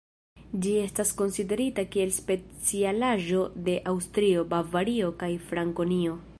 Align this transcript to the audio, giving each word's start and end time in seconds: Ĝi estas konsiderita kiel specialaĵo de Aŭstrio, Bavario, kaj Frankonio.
Ĝi 0.65 0.71
estas 0.83 1.11
konsiderita 1.19 1.85
kiel 1.97 2.13
specialaĵo 2.15 3.45
de 3.69 3.79
Aŭstrio, 3.95 4.49
Bavario, 4.55 5.15
kaj 5.25 5.31
Frankonio. 5.53 6.21